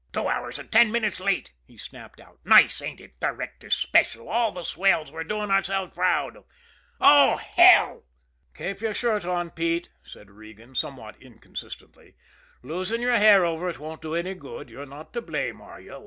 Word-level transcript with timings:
"Two 0.13 0.27
hours 0.27 0.57
and 0.57 0.71
ten 0.71 0.91
minutes 0.91 1.19
late!" 1.19 1.51
he 1.63 1.77
snapped 1.77 2.19
out. 2.19 2.39
"Nice, 2.43 2.81
ain't 2.81 2.99
it! 2.99 3.19
Directors' 3.19 3.75
Special, 3.75 4.29
all 4.29 4.51
the 4.51 4.63
swells, 4.63 5.11
we're 5.11 5.23
doing 5.23 5.51
ourselves 5.51 5.93
proud! 5.93 6.37
Oh, 6.99 7.35
hell!" 7.37 8.05
"Keep 8.57 8.81
your 8.81 8.95
shirt 8.95 9.25
on, 9.25 9.51
Pete," 9.51 9.89
said 10.01 10.31
Regan, 10.31 10.73
somewhat 10.73 11.21
inconsistently. 11.21 12.15
"Losing 12.63 13.03
your 13.03 13.17
hair 13.17 13.45
over 13.45 13.69
it 13.69 13.77
won't 13.77 14.01
do 14.01 14.15
any 14.15 14.33
good. 14.33 14.71
You're 14.71 14.87
not 14.87 15.13
to 15.13 15.21
blame, 15.21 15.61
are 15.61 15.79
you? 15.79 15.99